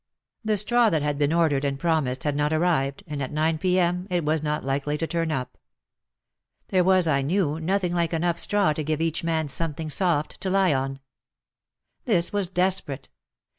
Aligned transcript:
The 0.43 0.57
straw 0.57 0.89
that 0.89 1.03
had 1.03 1.19
been 1.19 1.31
ordered 1.31 1.63
and 1.63 1.77
promised 1.77 2.23
had 2.23 2.35
not 2.35 2.51
arrived, 2.51 3.03
and 3.05 3.21
at 3.21 3.31
9 3.31 3.59
p.m. 3.59 4.07
it 4.09 4.25
was 4.25 4.41
not 4.41 4.63
likely 4.65 4.97
to 4.97 5.05
turn 5.05 5.31
up. 5.31 5.59
There 6.69 6.83
was, 6.83 7.07
I 7.07 7.21
knew, 7.21 7.59
nothing 7.59 7.93
like 7.93 8.11
enough 8.11 8.39
straw 8.39 8.73
to 8.73 8.83
give 8.83 8.99
each 8.99 9.23
man 9.23 9.47
something 9.47 9.91
soft 9.91 10.41
to 10.41 10.49
lie 10.49 10.73
on. 10.73 11.01
This 12.05 12.33
was 12.33 12.47
desperate. 12.47 13.09